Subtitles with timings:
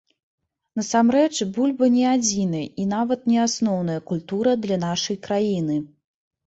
[0.79, 5.81] Насамрэч, бульба не адзіная і нават не асноўная культура для нашай краіны.